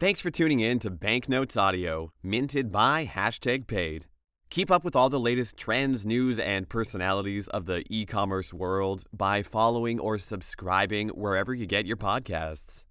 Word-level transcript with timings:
Thanks 0.00 0.22
for 0.22 0.30
tuning 0.30 0.60
in 0.60 0.78
to 0.78 0.90
Banknotes 0.90 1.58
Audio, 1.58 2.10
minted 2.22 2.72
by 2.72 3.04
hashtag 3.04 3.66
paid. 3.66 4.06
Keep 4.48 4.70
up 4.70 4.82
with 4.82 4.96
all 4.96 5.10
the 5.10 5.20
latest 5.20 5.58
trends, 5.58 6.06
news, 6.06 6.38
and 6.38 6.66
personalities 6.66 7.48
of 7.48 7.66
the 7.66 7.84
e 7.90 8.06
commerce 8.06 8.54
world 8.54 9.04
by 9.12 9.42
following 9.42 10.00
or 10.00 10.16
subscribing 10.16 11.10
wherever 11.10 11.52
you 11.52 11.66
get 11.66 11.84
your 11.84 11.98
podcasts. 11.98 12.86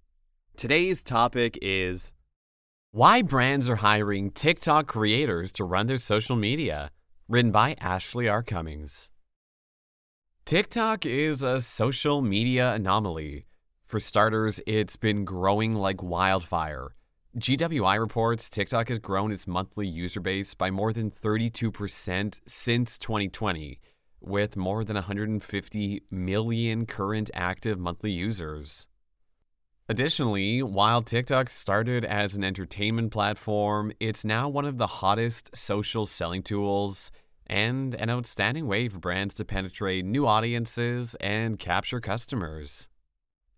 Today's 0.56 1.02
topic 1.02 1.58
is 1.60 2.12
Why 2.92 3.22
Brands 3.22 3.68
Are 3.68 3.82
Hiring 3.82 4.30
TikTok 4.30 4.86
Creators 4.86 5.50
to 5.54 5.64
Run 5.64 5.88
Their 5.88 5.98
Social 5.98 6.36
Media, 6.36 6.92
written 7.28 7.50
by 7.50 7.74
Ashley 7.80 8.28
R. 8.28 8.44
Cummings. 8.44 9.10
TikTok 10.44 11.04
is 11.04 11.42
a 11.42 11.60
social 11.60 12.22
media 12.22 12.72
anomaly. 12.72 13.46
For 13.84 13.98
starters, 13.98 14.60
it's 14.64 14.94
been 14.94 15.24
growing 15.24 15.74
like 15.74 16.04
wildfire. 16.04 16.94
GWI 17.38 18.00
reports 18.00 18.50
TikTok 18.50 18.88
has 18.88 18.98
grown 18.98 19.30
its 19.30 19.46
monthly 19.46 19.86
user 19.86 20.18
base 20.18 20.52
by 20.54 20.72
more 20.72 20.92
than 20.92 21.12
32% 21.12 22.40
since 22.44 22.98
2020, 22.98 23.78
with 24.20 24.56
more 24.56 24.82
than 24.82 24.96
150 24.96 26.02
million 26.10 26.86
current 26.86 27.30
active 27.32 27.78
monthly 27.78 28.10
users. 28.10 28.88
Additionally, 29.88 30.60
while 30.60 31.02
TikTok 31.02 31.48
started 31.50 32.04
as 32.04 32.34
an 32.34 32.42
entertainment 32.42 33.12
platform, 33.12 33.92
it's 34.00 34.24
now 34.24 34.48
one 34.48 34.64
of 34.64 34.78
the 34.78 34.88
hottest 34.88 35.56
social 35.56 36.06
selling 36.06 36.42
tools 36.42 37.12
and 37.46 37.94
an 37.94 38.10
outstanding 38.10 38.66
way 38.66 38.88
for 38.88 38.98
brands 38.98 39.34
to 39.34 39.44
penetrate 39.44 40.04
new 40.04 40.26
audiences 40.26 41.14
and 41.20 41.60
capture 41.60 42.00
customers. 42.00 42.88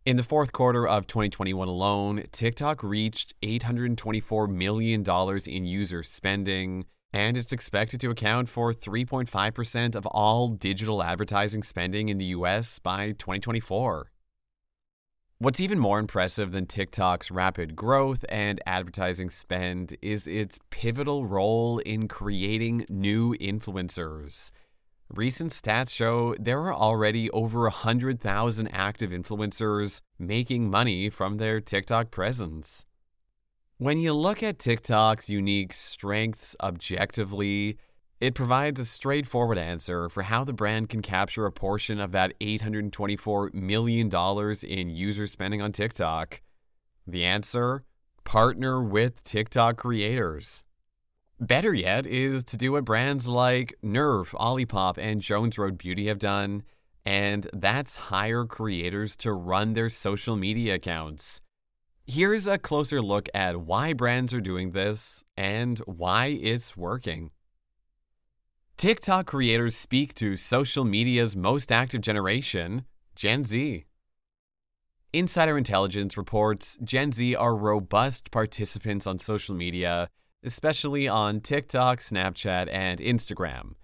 In 0.05 0.17
the 0.17 0.25
fourth 0.25 0.51
quarter 0.51 0.85
of 0.85 1.07
2021 1.07 1.69
alone, 1.69 2.25
TikTok 2.33 2.83
reached 2.83 3.41
$824 3.41 4.49
million 4.49 5.05
in 5.47 5.65
user 5.65 6.03
spending, 6.03 6.87
and 7.13 7.37
it's 7.37 7.53
expected 7.53 8.01
to 8.01 8.11
account 8.11 8.49
for 8.49 8.73
3.5% 8.73 9.95
of 9.95 10.05
all 10.07 10.49
digital 10.49 11.05
advertising 11.05 11.63
spending 11.63 12.09
in 12.09 12.19
the 12.19 12.25
US 12.37 12.81
by 12.81 13.13
2024. 13.13 14.11
What's 15.39 15.61
even 15.61 15.79
more 15.79 16.01
impressive 16.01 16.51
than 16.51 16.67
TikTok's 16.67 17.31
rapid 17.31 17.77
growth 17.77 18.25
and 18.29 18.61
advertising 18.67 19.31
spend 19.31 19.97
is 20.03 20.27
its 20.27 20.59
pivotal 20.71 21.27
role 21.27 21.79
in 21.79 22.09
creating 22.09 22.87
new 22.89 23.37
influencers. 23.37 24.51
Recent 25.11 25.53
stats 25.53 25.91
show 25.91 26.35
there 26.39 26.61
are 26.61 26.75
already 26.75 27.29
over 27.31 27.63
100,000 27.63 28.69
active 28.69 29.11
influencers 29.11 30.01
making 30.19 30.71
money 30.71 31.11
from 31.11 31.37
their 31.37 31.61
TikTok 31.61 32.11
presence. 32.11 32.87
When 33.79 33.99
you 33.99 34.15
look 34.15 34.43
at 34.43 34.59
TikTok's 34.59 35.29
unique 35.29 35.73
strengths 35.73 36.57
objectively, 36.63 37.77
it 38.21 38.35
provides 38.35 38.79
a 38.79 38.87
straightforward 38.87 39.59
answer 39.59 40.09
for 40.09 40.23
how 40.23 40.45
the 40.45 40.53
brand 40.53 40.89
can 40.89 41.03
capture 41.03 41.45
a 41.45 41.51
portion 41.51 41.99
of 41.99 42.13
that 42.13 42.39
$824 42.39 43.53
million 43.53 44.09
in 44.63 44.91
user 44.91 45.27
spending 45.27 45.61
on 45.61 45.73
TikTok. 45.73 46.41
The 47.07 47.25
answer? 47.25 47.83
Partner 48.23 48.81
with 48.81 49.25
TikTok 49.25 49.77
creators. 49.77 50.63
Better 51.43 51.75
yet 51.75 52.07
is 52.07 52.45
to 52.45 52.57
do 52.57 52.71
what 52.71 52.85
brands 52.85 53.27
like 53.27 53.77
Nerf, 53.85 54.29
Olipop, 54.29 54.97
and 54.97 55.21
Jones 55.21 55.59
Road 55.59 55.77
Beauty 55.77 56.07
have 56.07 56.21
done, 56.21 56.63
and 57.05 57.49
that's 57.53 57.97
hire 57.97 58.45
creators 58.45 59.17
to 59.17 59.33
run 59.33 59.73
their 59.73 59.91
social 59.91 60.37
media 60.37 60.77
accounts. 60.77 61.41
Here's 62.07 62.47
a 62.47 62.59
closer 62.59 63.03
look 63.03 63.29
at 63.35 63.61
why 63.61 63.93
brands 63.93 64.33
are 64.33 64.41
doing 64.41 64.71
this 64.71 65.25
and 65.37 65.81
why 65.81 66.27
it's 66.27 66.77
working. 66.77 67.33
TikTok 68.77 69.27
creators 69.27 69.75
speak 69.75 70.15
to 70.15 70.37
social 70.37 70.85
media's 70.85 71.35
most 71.35 71.73
active 71.73 72.03
generation, 72.03 72.85
Gen 73.17 73.45
Z. 73.47 73.85
Insider 75.13 75.59
Intelligence 75.59 76.17
reports 76.17 76.79
Gen 76.85 77.11
Z 77.11 77.35
are 77.35 77.57
robust 77.57 78.31
participants 78.31 79.09
on 79.09 79.19
social 79.19 79.57
media, 79.57 80.09
especially 80.45 81.09
on 81.09 81.41
TikTok, 81.41 82.01
Snapchat, 82.01 82.69
and 82.71 82.99
Instagram. 83.01 83.75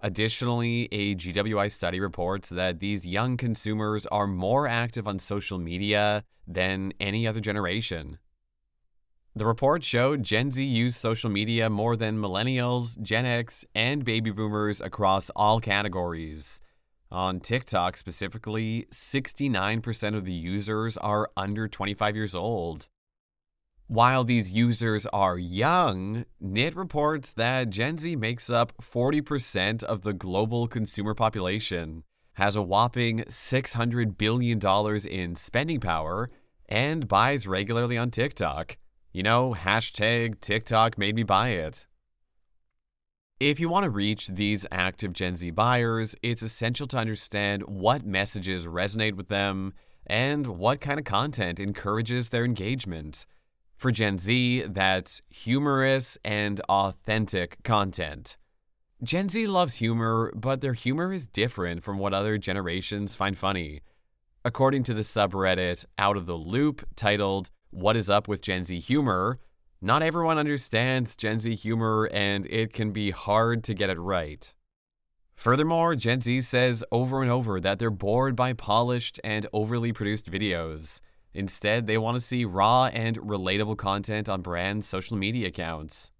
Additionally, 0.00 0.88
a 0.92 1.16
GWI 1.16 1.72
study 1.72 1.98
reports 1.98 2.50
that 2.50 2.78
these 2.78 3.06
young 3.06 3.36
consumers 3.36 4.06
are 4.06 4.28
more 4.28 4.68
active 4.68 5.08
on 5.08 5.18
social 5.18 5.58
media 5.58 6.24
than 6.46 6.92
any 7.00 7.26
other 7.26 7.40
generation. 7.40 8.18
The 9.34 9.46
report 9.46 9.84
showed 9.84 10.22
Gen 10.22 10.50
Z 10.50 10.64
use 10.64 10.96
social 10.96 11.30
media 11.30 11.68
more 11.68 11.96
than 11.96 12.18
millennials, 12.18 13.00
Gen 13.00 13.26
X, 13.26 13.64
and 13.74 14.04
baby 14.04 14.30
boomers 14.30 14.80
across 14.80 15.30
all 15.30 15.60
categories. 15.60 16.60
On 17.10 17.40
TikTok 17.40 17.96
specifically, 17.96 18.86
69% 18.90 20.16
of 20.16 20.24
the 20.24 20.32
users 20.32 20.96
are 20.96 21.30
under 21.36 21.68
25 21.68 22.16
years 22.16 22.34
old. 22.34 22.88
While 23.88 24.24
these 24.24 24.52
users 24.52 25.06
are 25.14 25.38
young, 25.38 26.26
NIT 26.42 26.76
reports 26.76 27.30
that 27.30 27.70
Gen 27.70 27.96
Z 27.96 28.16
makes 28.16 28.50
up 28.50 28.74
40% 28.82 29.82
of 29.82 30.02
the 30.02 30.12
global 30.12 30.68
consumer 30.68 31.14
population, 31.14 32.04
has 32.34 32.54
a 32.54 32.60
whopping 32.60 33.20
$600 33.20 34.18
billion 34.18 34.60
in 35.06 35.36
spending 35.36 35.80
power, 35.80 36.28
and 36.68 37.08
buys 37.08 37.46
regularly 37.46 37.96
on 37.96 38.10
TikTok. 38.10 38.76
You 39.10 39.22
know, 39.22 39.54
hashtag 39.58 40.42
TikTok 40.42 40.98
made 40.98 41.16
me 41.16 41.22
buy 41.22 41.48
it. 41.48 41.86
If 43.40 43.58
you 43.58 43.70
want 43.70 43.84
to 43.84 43.90
reach 43.90 44.28
these 44.28 44.66
active 44.70 45.14
Gen 45.14 45.36
Z 45.36 45.48
buyers, 45.52 46.14
it's 46.22 46.42
essential 46.42 46.86
to 46.88 46.98
understand 46.98 47.62
what 47.62 48.04
messages 48.04 48.66
resonate 48.66 49.14
with 49.14 49.28
them 49.28 49.72
and 50.06 50.46
what 50.58 50.82
kind 50.82 50.98
of 50.98 51.06
content 51.06 51.58
encourages 51.58 52.28
their 52.28 52.44
engagement. 52.44 53.24
For 53.78 53.92
Gen 53.92 54.18
Z, 54.18 54.64
that's 54.66 55.22
humorous 55.30 56.18
and 56.24 56.60
authentic 56.68 57.62
content. 57.62 58.36
Gen 59.04 59.28
Z 59.28 59.46
loves 59.46 59.76
humor, 59.76 60.32
but 60.34 60.60
their 60.60 60.72
humor 60.74 61.12
is 61.12 61.28
different 61.28 61.84
from 61.84 61.96
what 62.00 62.12
other 62.12 62.38
generations 62.38 63.14
find 63.14 63.38
funny. 63.38 63.82
According 64.44 64.82
to 64.82 64.94
the 64.94 65.02
subreddit 65.02 65.84
Out 65.96 66.16
of 66.16 66.26
the 66.26 66.34
Loop, 66.34 66.84
titled 66.96 67.50
what 67.70 67.96
is 67.96 68.10
up 68.10 68.26
with 68.26 68.42
Gen 68.42 68.64
Z 68.64 68.80
humor. 68.80 69.38
Not 69.80 70.02
everyone 70.02 70.38
understands 70.38 71.14
Gen 71.14 71.38
Z 71.38 71.54
humor, 71.54 72.10
and 72.12 72.46
it 72.46 72.72
can 72.72 72.90
be 72.90 73.12
hard 73.12 73.62
to 73.62 73.74
get 73.74 73.90
it 73.90 74.00
right. 74.00 74.52
Furthermore, 75.36 75.94
Gen 75.94 76.20
Z 76.20 76.40
says 76.40 76.82
over 76.90 77.22
and 77.22 77.30
over 77.30 77.60
that 77.60 77.78
they're 77.78 77.90
bored 77.90 78.34
by 78.34 78.54
polished 78.54 79.20
and 79.22 79.46
overly 79.52 79.92
produced 79.92 80.28
videos. 80.28 81.00
Instead, 81.38 81.86
they 81.86 81.96
want 81.96 82.16
to 82.16 82.20
see 82.20 82.44
raw 82.44 82.86
and 82.86 83.16
relatable 83.20 83.76
content 83.76 84.28
on 84.28 84.42
brand 84.42 84.84
social 84.84 85.16
media 85.16 85.46
accounts. 85.46 86.10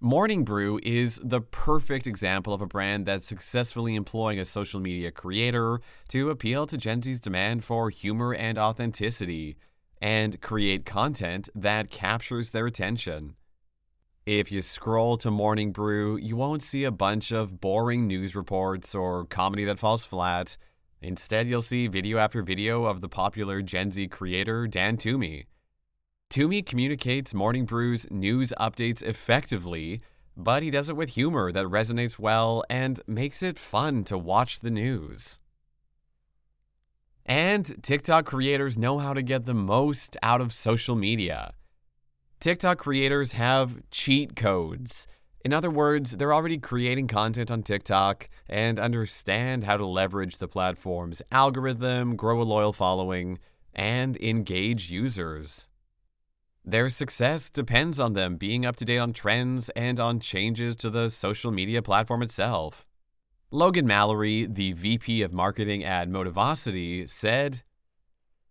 Morning 0.00 0.44
Brew 0.44 0.80
is 0.82 1.20
the 1.22 1.42
perfect 1.42 2.06
example 2.06 2.54
of 2.54 2.62
a 2.62 2.66
brand 2.66 3.04
that's 3.04 3.26
successfully 3.26 3.94
employing 3.96 4.38
a 4.38 4.46
social 4.46 4.80
media 4.80 5.10
creator 5.10 5.82
to 6.08 6.30
appeal 6.30 6.66
to 6.68 6.78
Gen 6.78 7.02
Z's 7.02 7.20
demand 7.20 7.66
for 7.66 7.90
humor 7.90 8.32
and 8.32 8.56
authenticity 8.56 9.58
and 10.00 10.40
create 10.40 10.86
content 10.86 11.50
that 11.54 11.90
captures 11.90 12.52
their 12.52 12.64
attention. 12.64 13.34
If 14.24 14.50
you 14.50 14.62
scroll 14.62 15.18
to 15.18 15.30
Morning 15.30 15.70
Brew, 15.70 16.16
you 16.16 16.34
won't 16.34 16.62
see 16.62 16.84
a 16.84 16.90
bunch 16.90 17.30
of 17.30 17.60
boring 17.60 18.06
news 18.06 18.34
reports 18.34 18.94
or 18.94 19.26
comedy 19.26 19.66
that 19.66 19.78
falls 19.78 20.06
flat. 20.06 20.56
Instead, 21.00 21.48
you'll 21.48 21.62
see 21.62 21.86
video 21.86 22.18
after 22.18 22.42
video 22.42 22.84
of 22.84 23.00
the 23.00 23.08
popular 23.08 23.62
Gen 23.62 23.92
Z 23.92 24.08
creator 24.08 24.66
Dan 24.66 24.96
Toomey. 24.96 25.46
Toomey 26.30 26.62
communicates 26.62 27.32
Morning 27.32 27.64
Brew's 27.64 28.06
news 28.10 28.52
updates 28.60 29.02
effectively, 29.02 30.00
but 30.36 30.62
he 30.62 30.70
does 30.70 30.88
it 30.88 30.96
with 30.96 31.10
humor 31.10 31.52
that 31.52 31.66
resonates 31.66 32.18
well 32.18 32.62
and 32.68 33.00
makes 33.06 33.42
it 33.42 33.58
fun 33.58 34.04
to 34.04 34.18
watch 34.18 34.60
the 34.60 34.70
news. 34.70 35.38
And 37.24 37.82
TikTok 37.82 38.24
creators 38.24 38.76
know 38.78 38.98
how 38.98 39.12
to 39.12 39.22
get 39.22 39.46
the 39.46 39.54
most 39.54 40.16
out 40.22 40.40
of 40.40 40.52
social 40.52 40.96
media. 40.96 41.52
TikTok 42.40 42.78
creators 42.78 43.32
have 43.32 43.82
cheat 43.90 44.34
codes. 44.36 45.06
In 45.44 45.52
other 45.52 45.70
words, 45.70 46.12
they're 46.12 46.34
already 46.34 46.58
creating 46.58 47.06
content 47.06 47.50
on 47.50 47.62
TikTok 47.62 48.28
and 48.48 48.80
understand 48.80 49.64
how 49.64 49.76
to 49.76 49.86
leverage 49.86 50.38
the 50.38 50.48
platform's 50.48 51.22
algorithm, 51.30 52.16
grow 52.16 52.42
a 52.42 52.44
loyal 52.44 52.72
following, 52.72 53.38
and 53.74 54.16
engage 54.16 54.90
users. 54.90 55.68
Their 56.64 56.90
success 56.90 57.48
depends 57.48 57.98
on 57.98 58.12
them 58.12 58.36
being 58.36 58.66
up 58.66 58.76
to 58.76 58.84
date 58.84 58.98
on 58.98 59.12
trends 59.12 59.70
and 59.70 59.98
on 59.98 60.20
changes 60.20 60.76
to 60.76 60.90
the 60.90 61.08
social 61.08 61.50
media 61.50 61.80
platform 61.80 62.22
itself. 62.22 62.84
Logan 63.50 63.86
Mallory, 63.86 64.44
the 64.44 64.72
VP 64.72 65.22
of 65.22 65.32
Marketing 65.32 65.82
at 65.82 66.10
Motivosity, 66.10 67.08
said, 67.08 67.62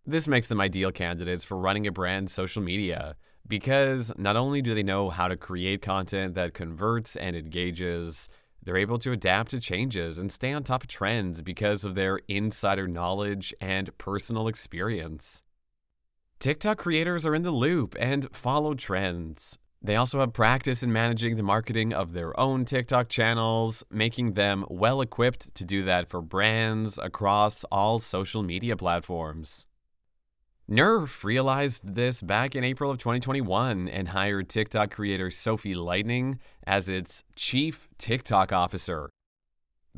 This 0.08 0.26
makes 0.26 0.46
them 0.46 0.58
ideal 0.58 0.90
candidates 0.90 1.44
for 1.44 1.58
running 1.58 1.86
a 1.86 1.92
brand's 1.92 2.32
social 2.32 2.62
media 2.62 3.14
because 3.46 4.10
not 4.16 4.36
only 4.36 4.62
do 4.62 4.74
they 4.74 4.82
know 4.82 5.10
how 5.10 5.28
to 5.28 5.36
create 5.36 5.82
content 5.82 6.34
that 6.34 6.54
converts 6.54 7.14
and 7.14 7.36
engages, 7.36 8.30
they're 8.62 8.78
able 8.78 8.98
to 9.00 9.12
adapt 9.12 9.50
to 9.50 9.60
changes 9.60 10.16
and 10.16 10.32
stay 10.32 10.50
on 10.54 10.64
top 10.64 10.84
of 10.84 10.88
trends 10.88 11.42
because 11.42 11.84
of 11.84 11.94
their 11.94 12.20
insider 12.26 12.88
knowledge 12.88 13.52
and 13.60 13.96
personal 13.98 14.48
experience. 14.48 15.42
TikTok 16.38 16.78
creators 16.78 17.26
are 17.26 17.34
in 17.34 17.42
the 17.42 17.50
loop 17.50 17.94
and 18.00 18.34
follow 18.34 18.72
trends. 18.72 19.58
They 19.82 19.96
also 19.96 20.20
have 20.20 20.32
practice 20.32 20.82
in 20.82 20.90
managing 20.90 21.36
the 21.36 21.42
marketing 21.42 21.92
of 21.92 22.14
their 22.14 22.38
own 22.40 22.64
TikTok 22.64 23.10
channels, 23.10 23.84
making 23.90 24.32
them 24.32 24.64
well 24.70 25.02
equipped 25.02 25.54
to 25.56 25.66
do 25.66 25.82
that 25.82 26.08
for 26.08 26.22
brands 26.22 26.96
across 26.96 27.64
all 27.64 27.98
social 27.98 28.42
media 28.42 28.74
platforms. 28.74 29.67
Nerf 30.70 31.24
realized 31.24 31.94
this 31.94 32.20
back 32.20 32.54
in 32.54 32.62
April 32.62 32.90
of 32.90 32.98
2021 32.98 33.88
and 33.88 34.08
hired 34.08 34.50
TikTok 34.50 34.90
creator 34.90 35.30
Sophie 35.30 35.74
Lightning 35.74 36.40
as 36.66 36.90
its 36.90 37.24
chief 37.34 37.88
TikTok 37.96 38.52
officer. 38.52 39.08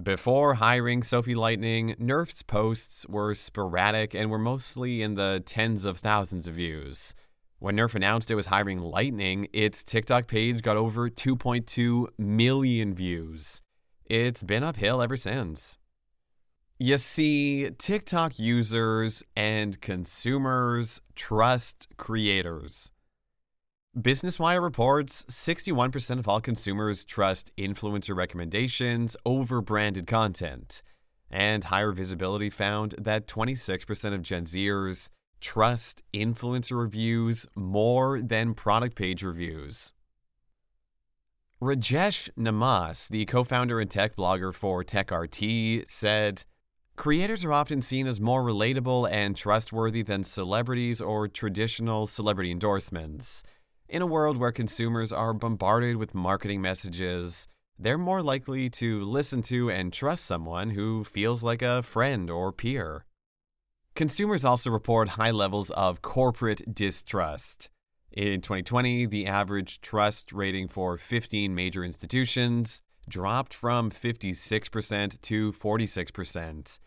Before 0.01 0.55
hiring 0.55 1.03
Sophie 1.03 1.35
Lightning, 1.35 1.97
Nerf's 1.97 2.45
posts 2.45 3.05
were 3.09 3.35
sporadic 3.35 4.15
and 4.15 4.31
were 4.31 4.39
mostly 4.39 5.03
in 5.03 5.17
the 5.17 5.43
tens 5.45 5.85
of 5.85 5.99
thousands 5.99 6.47
of 6.47 6.55
views. 6.55 7.15
When 7.59 7.77
Nerf 7.77 7.97
announced 7.97 8.31
it 8.31 8.37
was 8.37 8.47
hiring 8.47 8.79
Lightning, 8.79 9.49
its 9.53 9.83
TikTok 9.83 10.29
page 10.29 10.63
got 10.63 10.77
over 10.77 11.11
2.2 11.11 12.07
million 12.17 12.95
views. 12.95 13.61
It's 14.05 14.45
been 14.45 14.63
uphill 14.63 15.03
ever 15.03 15.17
since. 15.17 15.79
You 16.83 16.97
see, 16.97 17.69
TikTok 17.77 18.39
users 18.39 19.23
and 19.37 19.79
consumers 19.83 21.03
trust 21.15 21.89
creators. 21.99 22.91
Business 24.01 24.39
Wire 24.39 24.63
reports 24.63 25.27
61% 25.29 26.19
of 26.19 26.27
all 26.27 26.41
consumers 26.41 27.05
trust 27.05 27.55
influencer 27.59 28.17
recommendations 28.17 29.15
over 29.27 29.61
branded 29.61 30.07
content. 30.07 30.81
And 31.31 31.65
higher 31.65 31.93
visibility 31.93 32.49
found 32.49 32.95
that 32.97 33.29
26% 33.29 34.15
of 34.15 34.23
Gen 34.23 34.47
Zers 34.47 35.11
trust 35.39 36.03
influencer 36.15 36.81
reviews 36.81 37.45
more 37.55 38.23
than 38.23 38.55
product 38.55 38.97
page 38.97 39.23
reviews. 39.23 39.93
Rajesh 41.61 42.31
Namas, 42.39 43.07
the 43.07 43.27
co 43.27 43.45
founder 43.45 43.81
and 43.81 43.91
tech 43.91 44.17
blogger 44.17 44.55
for 44.55 44.83
TechRT, 44.83 45.85
said, 45.87 46.45
Creators 47.01 47.47
are 47.47 47.53
often 47.55 47.81
seen 47.81 48.07
as 48.07 48.21
more 48.21 48.43
relatable 48.43 49.11
and 49.11 49.35
trustworthy 49.35 50.03
than 50.03 50.23
celebrities 50.23 51.01
or 51.01 51.29
traditional 51.29 52.07
celebrity 52.07 52.51
endorsements. 52.51 53.43
In 53.89 54.03
a 54.03 54.07
world 54.07 54.37
where 54.37 54.53
consumers 54.53 55.11
are 55.11 55.33
bombarded 55.33 55.97
with 55.97 56.15
marketing 56.15 56.61
messages, 56.61 57.49
they're 57.79 57.97
more 57.97 58.23
likely 58.23 58.69
to 58.69 59.03
listen 59.03 59.41
to 59.45 59.71
and 59.71 59.95
trust 59.95 60.27
someone 60.27 60.69
who 60.69 61.03
feels 61.03 61.43
like 61.43 61.63
a 61.63 61.83
friend 61.83 62.29
or 62.29 62.53
peer. 62.53 63.07
Consumers 63.95 64.45
also 64.45 64.69
report 64.69 65.09
high 65.09 65.31
levels 65.31 65.71
of 65.71 66.03
corporate 66.03 66.75
distrust. 66.75 67.71
In 68.13 68.43
2020, 68.43 69.07
the 69.07 69.25
average 69.25 69.81
trust 69.81 70.35
rating 70.35 70.69
for 70.69 70.99
15 70.99 71.55
major 71.55 71.83
institutions 71.83 72.83
dropped 73.09 73.55
from 73.55 73.91
56% 73.91 75.23
to 75.23 75.53
46%. 75.53 76.79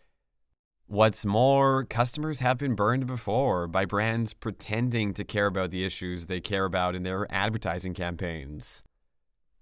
What's 0.86 1.24
more, 1.24 1.84
customers 1.84 2.40
have 2.40 2.58
been 2.58 2.74
burned 2.74 3.06
before 3.06 3.66
by 3.66 3.86
brands 3.86 4.34
pretending 4.34 5.14
to 5.14 5.24
care 5.24 5.46
about 5.46 5.70
the 5.70 5.82
issues 5.82 6.26
they 6.26 6.40
care 6.40 6.66
about 6.66 6.94
in 6.94 7.04
their 7.04 7.26
advertising 7.32 7.94
campaigns. 7.94 8.82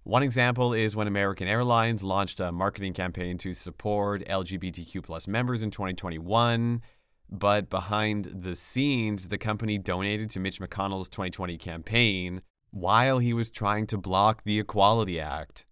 One 0.02 0.24
example 0.24 0.74
is 0.74 0.96
when 0.96 1.06
American 1.06 1.46
Airlines 1.46 2.02
launched 2.02 2.40
a 2.40 2.50
marketing 2.50 2.92
campaign 2.92 3.38
to 3.38 3.54
support 3.54 4.26
LGBTQ 4.26 5.00
plus 5.04 5.28
members 5.28 5.62
in 5.62 5.70
2021, 5.70 6.82
but 7.30 7.70
behind 7.70 8.24
the 8.24 8.56
scenes, 8.56 9.28
the 9.28 9.38
company 9.38 9.78
donated 9.78 10.28
to 10.30 10.40
Mitch 10.40 10.60
McConnell's 10.60 11.08
2020 11.08 11.56
campaign 11.56 12.42
while 12.72 13.20
he 13.20 13.32
was 13.32 13.48
trying 13.48 13.86
to 13.86 13.96
block 13.96 14.42
the 14.42 14.58
Equality 14.58 15.20
Act. 15.20 15.66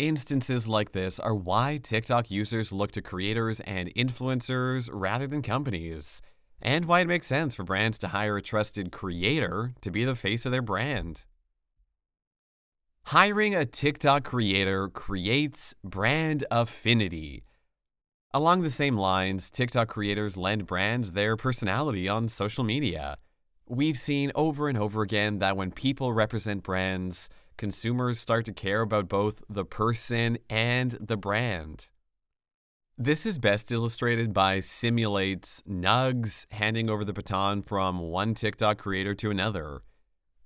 Instances 0.00 0.66
like 0.66 0.92
this 0.92 1.20
are 1.20 1.34
why 1.34 1.76
TikTok 1.76 2.30
users 2.30 2.72
look 2.72 2.90
to 2.92 3.02
creators 3.02 3.60
and 3.60 3.94
influencers 3.94 4.88
rather 4.90 5.26
than 5.26 5.42
companies, 5.42 6.22
and 6.62 6.86
why 6.86 7.00
it 7.00 7.06
makes 7.06 7.26
sense 7.26 7.54
for 7.54 7.64
brands 7.64 7.98
to 7.98 8.08
hire 8.08 8.38
a 8.38 8.42
trusted 8.42 8.92
creator 8.92 9.74
to 9.82 9.90
be 9.90 10.06
the 10.06 10.14
face 10.14 10.46
of 10.46 10.52
their 10.52 10.62
brand. 10.62 11.24
Hiring 13.08 13.54
a 13.54 13.66
TikTok 13.66 14.24
creator 14.24 14.88
creates 14.88 15.74
brand 15.84 16.44
affinity. 16.50 17.44
Along 18.32 18.62
the 18.62 18.70
same 18.70 18.96
lines, 18.96 19.50
TikTok 19.50 19.88
creators 19.88 20.34
lend 20.34 20.66
brands 20.66 21.12
their 21.12 21.36
personality 21.36 22.08
on 22.08 22.30
social 22.30 22.64
media. 22.64 23.18
We've 23.68 23.98
seen 23.98 24.32
over 24.34 24.70
and 24.70 24.78
over 24.78 25.02
again 25.02 25.40
that 25.40 25.58
when 25.58 25.72
people 25.72 26.14
represent 26.14 26.62
brands, 26.62 27.28
consumers 27.60 28.18
start 28.18 28.46
to 28.46 28.54
care 28.54 28.80
about 28.80 29.06
both 29.06 29.44
the 29.46 29.66
person 29.66 30.38
and 30.48 30.92
the 30.92 31.16
brand. 31.18 31.88
This 32.96 33.26
is 33.26 33.38
best 33.38 33.70
illustrated 33.70 34.32
by 34.32 34.60
Simulate's 34.60 35.62
Nuggs 35.68 36.46
handing 36.52 36.88
over 36.88 37.04
the 37.04 37.12
baton 37.12 37.60
from 37.60 37.98
one 37.98 38.32
TikTok 38.32 38.78
creator 38.78 39.14
to 39.16 39.30
another. 39.30 39.82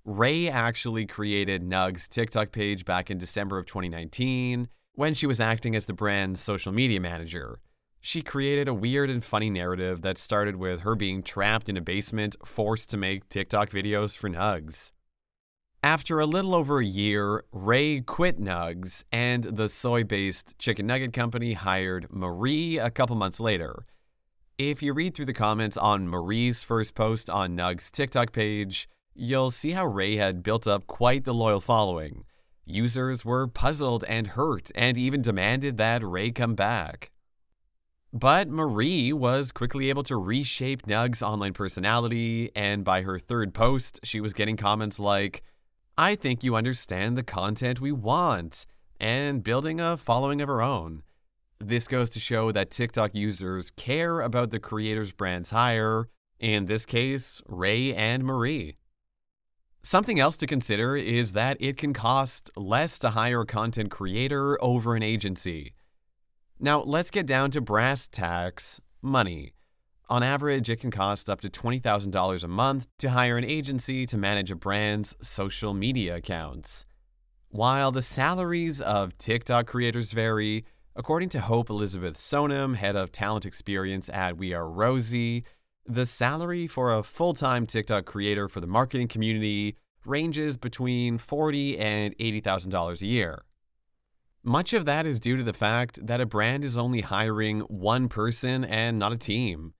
Ray 0.03 0.49
actually 0.49 1.05
created 1.05 1.63
Nuggs' 1.63 2.09
TikTok 2.09 2.51
page 2.51 2.83
back 2.83 3.09
in 3.09 3.17
December 3.17 3.57
of 3.57 3.65
2019 3.65 4.67
when 4.95 5.13
she 5.13 5.25
was 5.25 5.39
acting 5.39 5.73
as 5.73 5.85
the 5.85 5.93
brand's 5.93 6.41
social 6.41 6.73
media 6.73 6.99
manager. 6.99 7.59
She 8.01 8.23
created 8.23 8.67
a 8.67 8.73
weird 8.73 9.09
and 9.09 9.23
funny 9.23 9.49
narrative 9.49 10.01
that 10.01 10.17
started 10.17 10.57
with 10.57 10.81
her 10.81 10.95
being 10.95 11.23
trapped 11.23 11.69
in 11.69 11.77
a 11.77 11.81
basement, 11.81 12.35
forced 12.43 12.89
to 12.89 12.97
make 12.97 13.29
TikTok 13.29 13.69
videos 13.69 14.17
for 14.17 14.29
Nuggs. 14.29 14.91
After 15.85 16.19
a 16.19 16.25
little 16.25 16.55
over 16.55 16.79
a 16.79 16.83
year, 16.83 17.43
Ray 17.51 18.01
quit 18.01 18.39
Nuggs, 18.39 19.03
and 19.11 19.43
the 19.43 19.69
soy 19.69 20.03
based 20.03 20.57
chicken 20.57 20.87
nugget 20.87 21.13
company 21.13 21.53
hired 21.53 22.07
Marie 22.09 22.79
a 22.79 22.89
couple 22.89 23.15
months 23.15 23.39
later. 23.39 23.85
If 24.57 24.81
you 24.81 24.93
read 24.93 25.13
through 25.13 25.25
the 25.25 25.33
comments 25.33 25.77
on 25.77 26.07
Marie's 26.07 26.63
first 26.63 26.95
post 26.95 27.29
on 27.29 27.55
Nuggs' 27.55 27.91
TikTok 27.91 28.31
page, 28.31 28.89
you'll 29.13 29.51
see 29.51 29.73
how 29.73 29.85
Ray 29.85 30.15
had 30.15 30.41
built 30.41 30.65
up 30.65 30.87
quite 30.87 31.23
the 31.23 31.35
loyal 31.35 31.61
following. 31.61 32.23
Users 32.65 33.23
were 33.23 33.45
puzzled 33.45 34.03
and 34.05 34.25
hurt 34.25 34.71
and 34.73 34.97
even 34.97 35.21
demanded 35.21 35.77
that 35.77 36.03
Ray 36.03 36.31
come 36.31 36.55
back. 36.55 37.11
But 38.11 38.49
Marie 38.49 39.13
was 39.13 39.51
quickly 39.51 39.89
able 39.89 40.03
to 40.05 40.17
reshape 40.17 40.87
Nuggs' 40.87 41.21
online 41.21 41.53
personality, 41.53 42.49
and 42.55 42.83
by 42.83 43.03
her 43.03 43.19
third 43.19 43.53
post, 43.53 43.99
she 44.03 44.19
was 44.19 44.33
getting 44.33 44.57
comments 44.57 44.99
like, 44.99 45.43
I 45.97 46.15
think 46.15 46.43
you 46.43 46.57
understand 46.57 47.17
the 47.17 47.23
content 47.23 47.79
we 47.79 47.93
want 47.93 48.65
and 48.99 49.41
building 49.41 49.79
a 49.79 49.95
following 49.95 50.41
of 50.41 50.49
our 50.49 50.61
own. 50.61 51.03
This 51.57 51.87
goes 51.87 52.09
to 52.09 52.19
show 52.19 52.51
that 52.51 52.69
TikTok 52.69 53.15
users 53.15 53.71
care 53.71 54.19
about 54.19 54.49
the 54.49 54.59
creator's 54.59 55.13
brand's 55.13 55.51
hire, 55.51 56.09
in 56.37 56.65
this 56.65 56.85
case, 56.85 57.41
Ray 57.47 57.93
and 57.93 58.25
Marie. 58.25 58.75
Something 59.83 60.19
else 60.19 60.35
to 60.37 60.47
consider 60.47 60.97
is 60.97 61.31
that 61.31 61.55
it 61.61 61.77
can 61.77 61.93
cost 61.93 62.51
less 62.57 62.99
to 62.99 63.11
hire 63.11 63.41
a 63.41 63.45
content 63.45 63.89
creator 63.89 64.61
over 64.61 64.97
an 64.97 65.03
agency. 65.03 65.75
Now, 66.59 66.81
let's 66.81 67.11
get 67.11 67.25
down 67.25 67.51
to 67.51 67.61
brass 67.61 68.05
tacks 68.09 68.81
money. 69.01 69.53
On 70.07 70.21
average, 70.21 70.69
it 70.69 70.79
can 70.79 70.91
cost 70.91 71.31
up 71.31 71.41
to 71.41 71.49
$20,000 71.49 72.43
a 72.43 72.47
month 72.47 72.87
to 72.99 73.09
hire 73.09 73.37
an 73.37 73.43
agency 73.43 74.05
to 74.05 74.17
manage 74.17 74.51
a 74.51 74.55
brand's 74.55 75.15
social 75.21 75.73
media 75.73 76.17
accounts. 76.17 76.85
While 77.49 77.91
the 77.91 78.03
salaries 78.03 78.79
of 78.81 79.17
TikTok 79.17 79.65
creators 79.65 80.11
vary, 80.11 80.63
according 80.95 81.29
to 81.29 81.41
Hope 81.41 81.71
Elizabeth 81.71 82.19
Sonam, 82.19 82.75
head 82.75 82.95
of 82.95 83.11
talent 83.11 83.47
experience 83.47 84.07
at 84.09 84.37
We 84.37 84.53
Are 84.53 84.69
Rosie, 84.69 85.43
the 85.87 86.05
salary 86.05 86.67
for 86.67 86.93
a 86.93 87.01
full 87.01 87.33
time 87.33 87.65
TikTok 87.65 88.05
creator 88.05 88.47
for 88.47 88.59
the 88.59 88.67
marketing 88.67 89.07
community 89.07 89.75
ranges 90.05 90.55
between 90.55 91.17
$40 91.17 91.79
and 91.79 92.15
$80,000 92.19 93.01
a 93.01 93.07
year. 93.07 93.43
Much 94.43 94.73
of 94.73 94.85
that 94.85 95.07
is 95.07 95.19
due 95.19 95.37
to 95.37 95.43
the 95.43 95.53
fact 95.53 96.05
that 96.05 96.21
a 96.21 96.27
brand 96.27 96.63
is 96.63 96.77
only 96.77 97.01
hiring 97.01 97.61
one 97.61 98.07
person 98.07 98.63
and 98.63 98.99
not 98.99 99.11
a 99.11 99.17
team. 99.17 99.73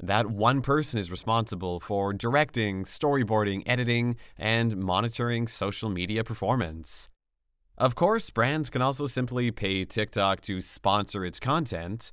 That 0.00 0.26
one 0.26 0.62
person 0.62 0.98
is 0.98 1.10
responsible 1.10 1.80
for 1.80 2.12
directing, 2.12 2.84
storyboarding, 2.84 3.62
editing, 3.66 4.16
and 4.36 4.76
monitoring 4.76 5.46
social 5.46 5.90
media 5.90 6.24
performance. 6.24 7.08
Of 7.78 7.94
course, 7.94 8.30
brands 8.30 8.70
can 8.70 8.82
also 8.82 9.06
simply 9.06 9.50
pay 9.50 9.84
TikTok 9.84 10.40
to 10.42 10.60
sponsor 10.60 11.24
its 11.24 11.40
content. 11.40 12.12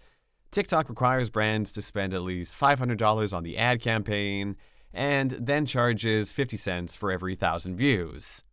TikTok 0.52 0.90
requires 0.90 1.30
brands 1.30 1.72
to 1.74 1.82
spend 1.82 2.14
at 2.14 2.22
least 2.22 2.58
$500 2.58 3.34
on 3.34 3.44
the 3.44 3.58
ad 3.58 3.82
campaign 3.82 4.56
and 4.94 5.32
then 5.32 5.66
charges 5.66 6.34
50 6.34 6.58
cents 6.58 6.96
for 6.96 7.12
every 7.12 7.34
1,000 7.34 7.76
views. 7.76 8.44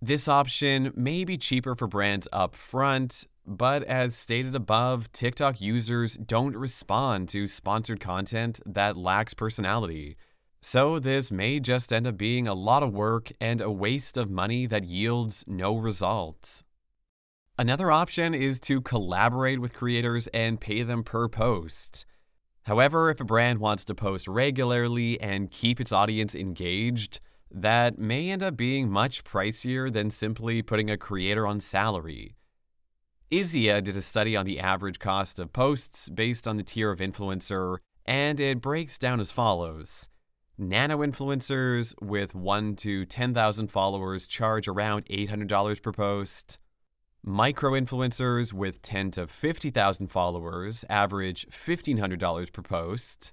This 0.00 0.28
option 0.28 0.92
may 0.94 1.24
be 1.24 1.36
cheaper 1.36 1.74
for 1.74 1.86
brands 1.86 2.28
up 2.32 2.54
front, 2.54 3.26
but 3.46 3.82
as 3.84 4.16
stated 4.16 4.54
above, 4.54 5.10
TikTok 5.12 5.60
users 5.60 6.16
don't 6.16 6.56
respond 6.56 7.28
to 7.30 7.46
sponsored 7.46 8.00
content 8.00 8.60
that 8.66 8.96
lacks 8.96 9.34
personality. 9.34 10.16
So, 10.60 10.98
this 10.98 11.30
may 11.30 11.60
just 11.60 11.92
end 11.92 12.06
up 12.06 12.16
being 12.16 12.48
a 12.48 12.54
lot 12.54 12.82
of 12.82 12.92
work 12.92 13.30
and 13.40 13.60
a 13.60 13.70
waste 13.70 14.16
of 14.16 14.30
money 14.30 14.66
that 14.66 14.84
yields 14.84 15.44
no 15.46 15.76
results. 15.76 16.64
Another 17.58 17.90
option 17.90 18.34
is 18.34 18.60
to 18.60 18.80
collaborate 18.80 19.60
with 19.60 19.72
creators 19.72 20.26
and 20.28 20.60
pay 20.60 20.82
them 20.82 21.02
per 21.02 21.28
post. 21.28 22.04
However, 22.64 23.10
if 23.10 23.20
a 23.20 23.24
brand 23.24 23.60
wants 23.60 23.84
to 23.86 23.94
post 23.94 24.26
regularly 24.28 25.20
and 25.20 25.50
keep 25.50 25.80
its 25.80 25.92
audience 25.92 26.34
engaged, 26.34 27.20
that 27.50 27.98
may 27.98 28.30
end 28.30 28.42
up 28.42 28.56
being 28.56 28.90
much 28.90 29.24
pricier 29.24 29.90
than 29.90 30.10
simply 30.10 30.62
putting 30.62 30.90
a 30.90 30.98
creator 30.98 31.46
on 31.46 31.60
salary. 31.60 32.35
IZEA 33.32 33.82
did 33.82 33.96
a 33.96 34.02
study 34.02 34.36
on 34.36 34.46
the 34.46 34.60
average 34.60 35.00
cost 35.00 35.40
of 35.40 35.52
posts 35.52 36.08
based 36.08 36.46
on 36.46 36.56
the 36.56 36.62
tier 36.62 36.92
of 36.92 37.00
influencer, 37.00 37.78
and 38.04 38.38
it 38.38 38.60
breaks 38.60 38.98
down 38.98 39.18
as 39.18 39.32
follows. 39.32 40.08
Nano 40.56 40.98
influencers 40.98 41.92
with 42.00 42.36
1 42.36 42.76
to 42.76 43.04
10,000 43.04 43.66
followers 43.66 44.28
charge 44.28 44.68
around 44.68 45.06
$800 45.06 45.82
per 45.82 45.90
post. 45.90 46.58
Micro 47.24 47.72
influencers 47.72 48.52
with 48.52 48.80
10 48.82 49.10
to 49.12 49.26
50,000 49.26 50.06
followers 50.06 50.84
average 50.88 51.48
$1,500 51.50 52.52
per 52.52 52.62
post. 52.62 53.32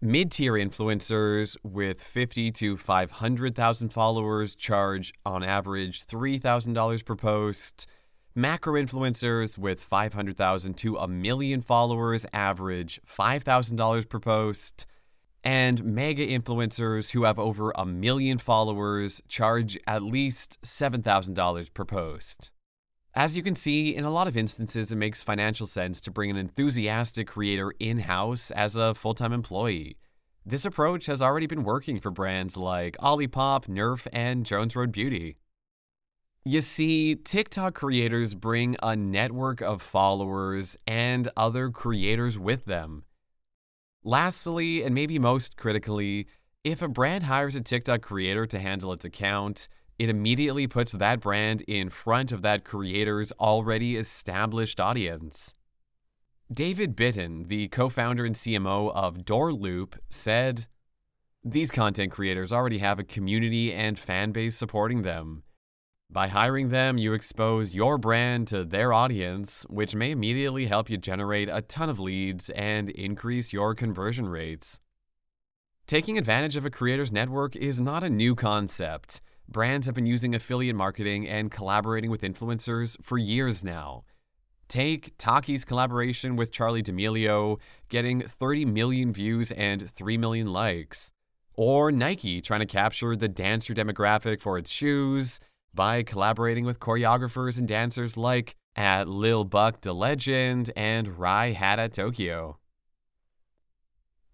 Mid 0.00 0.32
tier 0.32 0.54
influencers 0.54 1.58
with 1.62 2.02
50 2.02 2.52
to 2.52 2.76
500,000 2.78 3.90
followers 3.90 4.54
charge 4.54 5.12
on 5.26 5.44
average 5.44 6.06
$3,000 6.06 7.04
per 7.04 7.16
post. 7.16 7.86
Macro 8.38 8.74
influencers 8.74 9.56
with 9.56 9.80
500,000 9.80 10.74
to 10.74 10.96
a 10.98 11.08
million 11.08 11.62
followers 11.62 12.26
average 12.34 13.00
$5,000 13.08 14.08
per 14.10 14.20
post. 14.20 14.84
And 15.42 15.82
mega 15.82 16.26
influencers 16.26 17.12
who 17.12 17.24
have 17.24 17.38
over 17.38 17.72
a 17.74 17.86
million 17.86 18.36
followers 18.36 19.22
charge 19.26 19.78
at 19.86 20.02
least 20.02 20.60
$7,000 20.62 21.72
per 21.72 21.86
post. 21.86 22.50
As 23.14 23.38
you 23.38 23.42
can 23.42 23.54
see, 23.54 23.96
in 23.96 24.04
a 24.04 24.10
lot 24.10 24.28
of 24.28 24.36
instances, 24.36 24.92
it 24.92 24.96
makes 24.96 25.22
financial 25.22 25.66
sense 25.66 25.98
to 26.02 26.10
bring 26.10 26.30
an 26.30 26.36
enthusiastic 26.36 27.28
creator 27.28 27.72
in 27.80 28.00
house 28.00 28.50
as 28.50 28.76
a 28.76 28.94
full 28.94 29.14
time 29.14 29.32
employee. 29.32 29.96
This 30.44 30.66
approach 30.66 31.06
has 31.06 31.22
already 31.22 31.46
been 31.46 31.64
working 31.64 32.00
for 32.00 32.10
brands 32.10 32.58
like 32.58 32.98
Olipop, 32.98 33.66
Nerf, 33.66 34.06
and 34.12 34.44
Jones 34.44 34.76
Road 34.76 34.92
Beauty. 34.92 35.38
You 36.48 36.60
see, 36.60 37.16
TikTok 37.16 37.74
creators 37.74 38.36
bring 38.36 38.76
a 38.80 38.94
network 38.94 39.60
of 39.60 39.82
followers 39.82 40.76
and 40.86 41.28
other 41.36 41.70
creators 41.70 42.38
with 42.38 42.66
them. 42.66 43.02
Lastly, 44.04 44.84
and 44.84 44.94
maybe 44.94 45.18
most 45.18 45.56
critically, 45.56 46.28
if 46.62 46.82
a 46.82 46.86
brand 46.86 47.24
hires 47.24 47.56
a 47.56 47.60
TikTok 47.60 48.02
creator 48.02 48.46
to 48.46 48.60
handle 48.60 48.92
its 48.92 49.04
account, 49.04 49.66
it 49.98 50.08
immediately 50.08 50.68
puts 50.68 50.92
that 50.92 51.18
brand 51.18 51.62
in 51.62 51.90
front 51.90 52.30
of 52.30 52.42
that 52.42 52.62
creator's 52.64 53.32
already 53.40 53.96
established 53.96 54.78
audience. 54.78 55.52
David 56.54 56.96
Bitton, 56.96 57.48
the 57.48 57.66
co 57.66 57.88
founder 57.88 58.24
and 58.24 58.36
CMO 58.36 58.94
of 58.94 59.24
Doorloop, 59.24 59.94
said, 60.10 60.68
These 61.42 61.72
content 61.72 62.12
creators 62.12 62.52
already 62.52 62.78
have 62.78 63.00
a 63.00 63.04
community 63.04 63.72
and 63.72 63.98
fan 63.98 64.30
base 64.30 64.56
supporting 64.56 65.02
them. 65.02 65.42
By 66.10 66.28
hiring 66.28 66.70
them, 66.70 66.98
you 66.98 67.12
expose 67.12 67.74
your 67.74 67.98
brand 67.98 68.48
to 68.48 68.64
their 68.64 68.92
audience, 68.92 69.66
which 69.68 69.94
may 69.94 70.12
immediately 70.12 70.66
help 70.66 70.88
you 70.88 70.96
generate 70.96 71.48
a 71.50 71.62
ton 71.62 71.90
of 71.90 72.00
leads 72.00 72.48
and 72.50 72.90
increase 72.90 73.52
your 73.52 73.74
conversion 73.74 74.28
rates. 74.28 74.80
Taking 75.86 76.16
advantage 76.16 76.56
of 76.56 76.64
a 76.64 76.70
creator's 76.70 77.12
network 77.12 77.54
is 77.54 77.78
not 77.78 78.02
a 78.02 78.10
new 78.10 78.34
concept 78.34 79.20
brands 79.48 79.86
have 79.86 79.94
been 79.94 80.06
using 80.06 80.34
affiliate 80.34 80.76
marketing 80.76 81.28
and 81.28 81.50
collaborating 81.50 82.10
with 82.10 82.22
influencers 82.22 82.96
for 83.02 83.18
years 83.18 83.62
now. 83.62 84.04
Take 84.68 85.16
Taki's 85.18 85.64
collaboration 85.64 86.34
with 86.34 86.50
Charli 86.50 86.82
D'Amelio, 86.82 87.58
getting 87.88 88.22
30 88.22 88.64
million 88.64 89.12
views 89.12 89.52
and 89.52 89.88
3 89.88 90.18
million 90.18 90.52
likes. 90.52 91.12
Or 91.54 91.92
Nike 91.92 92.40
trying 92.40 92.60
to 92.60 92.66
capture 92.66 93.14
the 93.14 93.28
dancer 93.28 93.74
demographic 93.74 94.40
for 94.40 94.58
its 94.58 94.70
shoes 94.70 95.38
by 95.76 96.02
collaborating 96.02 96.64
with 96.64 96.80
choreographers 96.80 97.58
and 97.58 97.68
dancers 97.68 98.16
like 98.16 98.56
at 98.74 99.06
Lil 99.06 99.44
Buck 99.44 99.82
the 99.82 99.94
Legend 99.94 100.72
and 100.74 101.16
Rai 101.18 101.52
Hata 101.52 101.88
Tokyo. 101.88 102.58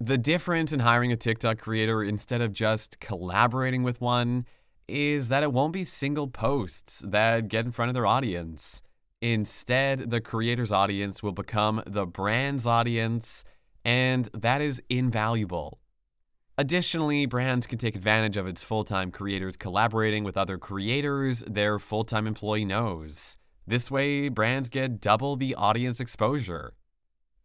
The 0.01 0.19
difference 0.19 0.73
in 0.73 0.81
hiring 0.81 1.13
a 1.13 1.17
TikTok 1.17 1.59
creator 1.59 2.03
instead 2.03 2.41
of 2.41 2.53
just 2.53 2.99
collaborating 2.99 3.83
with 3.83 4.01
one 4.01 4.47
is 4.89 5.29
that 5.29 5.43
it 5.43 5.53
won't 5.53 5.73
be 5.73 5.85
single 5.85 6.29
posts 6.29 7.05
that 7.07 7.49
get 7.49 7.65
in 7.65 7.71
front 7.71 7.91
of 7.91 7.95
their 7.95 8.07
audience. 8.07 8.83
Instead, 9.21 10.11
the 10.11 10.21
creator's 10.21 10.73
audience 10.73 11.23
will 11.23 11.33
become 11.33 11.83
the 11.87 12.05
brand's 12.05 12.67
audience, 12.67 13.45
and 13.85 14.29
that 14.35 14.61
is 14.61 14.83
invaluable. 14.89 15.79
Additionally, 16.59 17.25
brands 17.25 17.67
can 17.67 17.79
take 17.79 17.97
advantage 17.97 18.37
of 18.37 18.47
its 18.47 18.63
full 18.63 18.85
time 18.85 19.11
creators 19.11 19.57
collaborating 19.57 20.23
with 20.23 20.37
other 20.37 20.59
creators 20.59 21.41
their 21.47 21.79
full 21.79 22.05
time 22.05 22.27
employee 22.27 22.67
knows. 22.67 23.39
This 23.67 23.91
way, 23.91 24.29
brands 24.29 24.69
get 24.69 25.01
double 25.01 25.37
the 25.37 25.55
audience 25.55 25.99
exposure. 25.99 26.75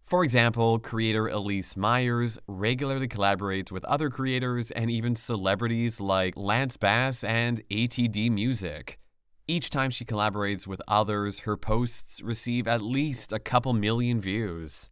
For 0.02 0.24
example, 0.24 0.80
creator 0.80 1.26
Elyse 1.26 1.78
Myers 1.78 2.38
regularly 2.48 3.08
collaborates 3.08 3.72
with 3.72 3.86
other 3.86 4.10
creators 4.10 4.72
and 4.72 4.90
even 4.90 5.16
celebrities 5.16 6.00
like 6.02 6.36
Lance 6.36 6.76
Bass 6.78 7.24
and 7.24 7.62
ATD 7.70 8.30
Music. 8.32 9.00
Each 9.48 9.70
time 9.70 9.90
she 9.90 10.04
collaborates 10.04 10.68
with 10.68 10.82
others, 10.88 11.40
her 11.40 11.56
posts 11.56 12.22
receive 12.22 12.68
at 12.68 12.82
least 12.82 13.32
a 13.32 13.40
couple 13.40 13.72
million 13.74 14.20
views. 14.20 14.90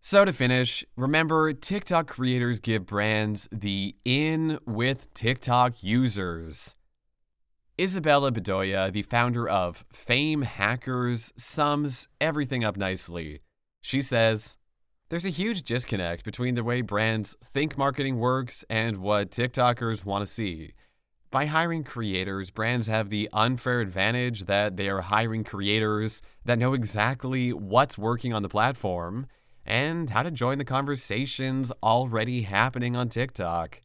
So, 0.00 0.24
to 0.24 0.32
finish, 0.32 0.84
remember 0.96 1.52
TikTok 1.52 2.06
creators 2.06 2.60
give 2.60 2.86
brands 2.86 3.48
the 3.50 3.96
in 4.04 4.58
with 4.64 5.12
TikTok 5.12 5.82
users. 5.82 6.76
Isabella 7.80 8.32
Bedoya, 8.32 8.92
the 8.92 9.02
founder 9.02 9.48
of 9.48 9.84
Fame 9.92 10.42
Hackers, 10.42 11.32
sums 11.36 12.08
everything 12.20 12.64
up 12.64 12.76
nicely. 12.76 13.40
She 13.80 14.00
says, 14.00 14.56
There's 15.10 15.26
a 15.26 15.30
huge 15.30 15.62
disconnect 15.64 16.24
between 16.24 16.54
the 16.54 16.64
way 16.64 16.80
brands 16.80 17.36
think 17.44 17.76
marketing 17.76 18.18
works 18.18 18.64
and 18.70 18.98
what 18.98 19.30
TikTokers 19.30 20.04
want 20.04 20.26
to 20.26 20.32
see. 20.32 20.72
By 21.30 21.44
hiring 21.44 21.84
creators, 21.84 22.50
brands 22.50 22.86
have 22.86 23.10
the 23.10 23.28
unfair 23.32 23.80
advantage 23.80 24.46
that 24.46 24.76
they 24.76 24.88
are 24.88 25.02
hiring 25.02 25.44
creators 25.44 26.22
that 26.44 26.58
know 26.58 26.72
exactly 26.72 27.52
what's 27.52 27.98
working 27.98 28.32
on 28.32 28.42
the 28.42 28.48
platform 28.48 29.26
and 29.68 30.08
how 30.08 30.22
to 30.22 30.30
join 30.30 30.56
the 30.56 30.64
conversations 30.64 31.70
already 31.82 32.42
happening 32.42 32.96
on 32.96 33.10
TikTok. 33.10 33.82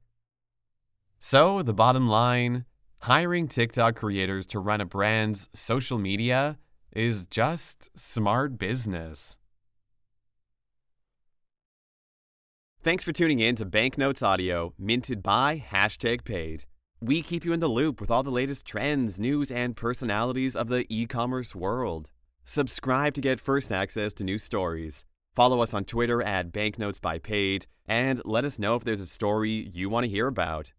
So, 1.19 1.61
the 1.61 1.73
bottom 1.73 2.07
line 2.07 2.65
hiring 2.99 3.49
TikTok 3.49 3.95
creators 3.95 4.47
to 4.47 4.59
run 4.59 4.79
a 4.79 4.85
brand's 4.85 5.49
social 5.53 5.99
media 5.99 6.57
is 6.93 7.27
just 7.27 7.89
smart 7.99 8.57
business. 8.57 9.37
Thanks 12.81 13.03
for 13.03 13.11
tuning 13.11 13.39
in 13.39 13.55
to 13.57 13.65
Banknotes 13.65 14.23
Audio, 14.23 14.73
minted 14.79 15.21
by 15.21 15.63
Hashtag 15.69 16.23
Paid. 16.23 16.65
We 17.01 17.21
keep 17.21 17.43
you 17.43 17.51
in 17.51 17.59
the 17.59 17.67
loop 17.67 17.99
with 17.99 18.09
all 18.09 18.23
the 18.23 18.31
latest 18.31 18.65
trends, 18.65 19.19
news, 19.19 19.51
and 19.51 19.75
personalities 19.75 20.55
of 20.55 20.69
the 20.69 20.85
e 20.89 21.05
commerce 21.05 21.53
world. 21.53 22.09
Subscribe 22.45 23.13
to 23.15 23.21
get 23.21 23.41
first 23.41 23.71
access 23.71 24.13
to 24.13 24.23
new 24.23 24.37
stories. 24.37 25.03
Follow 25.35 25.61
us 25.61 25.73
on 25.73 25.83
Twitter 25.83 26.21
at 26.21 26.51
Banknotes 26.51 26.99
by 26.99 27.17
Paid, 27.17 27.65
and 27.87 28.21
let 28.23 28.45
us 28.45 28.59
know 28.59 28.75
if 28.75 28.83
there's 28.83 29.01
a 29.01 29.07
story 29.07 29.71
you 29.73 29.89
want 29.89 30.03
to 30.03 30.09
hear 30.09 30.27
about. 30.27 30.73